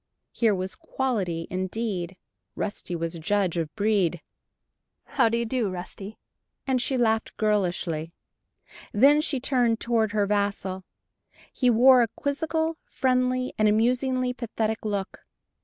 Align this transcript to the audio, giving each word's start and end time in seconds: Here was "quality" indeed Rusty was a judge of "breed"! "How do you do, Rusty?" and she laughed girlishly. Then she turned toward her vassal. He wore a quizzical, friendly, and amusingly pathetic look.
Here 0.31 0.55
was 0.55 0.75
"quality" 0.75 1.45
indeed 1.51 2.17
Rusty 2.55 2.95
was 2.95 3.13
a 3.13 3.19
judge 3.19 3.55
of 3.55 3.71
"breed"! 3.75 4.19
"How 5.03 5.29
do 5.29 5.37
you 5.37 5.45
do, 5.45 5.69
Rusty?" 5.69 6.17
and 6.65 6.81
she 6.81 6.97
laughed 6.97 7.37
girlishly. 7.37 8.11
Then 8.93 9.21
she 9.21 9.39
turned 9.39 9.79
toward 9.79 10.11
her 10.13 10.25
vassal. 10.25 10.85
He 11.53 11.69
wore 11.69 12.01
a 12.01 12.07
quizzical, 12.15 12.77
friendly, 12.83 13.53
and 13.59 13.69
amusingly 13.69 14.33
pathetic 14.33 14.85
look. 14.85 15.19